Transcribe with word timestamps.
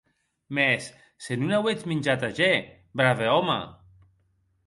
Mès 0.55 0.83
se 1.23 1.33
non 1.39 1.55
auetz 1.57 1.83
minjat 1.89 2.23
ager, 2.29 2.57
brave 2.97 3.27
òme! 3.39 3.59